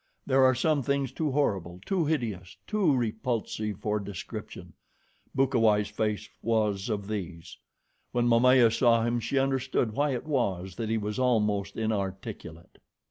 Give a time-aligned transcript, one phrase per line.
[0.25, 4.73] There are some things too horrible, too hideous, too repulsive for description
[5.35, 7.55] Bukawai's face was of these.
[8.11, 12.79] When Momaya saw him she understood why it was that he was almost inarticulate.